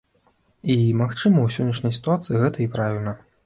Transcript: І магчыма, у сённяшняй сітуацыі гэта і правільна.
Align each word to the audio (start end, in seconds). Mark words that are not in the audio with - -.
І 0.75 0.77
магчыма, 1.03 1.45
у 1.45 1.53
сённяшняй 1.59 1.97
сітуацыі 2.01 2.43
гэта 2.45 2.57
і 2.69 2.71
правільна. 2.77 3.19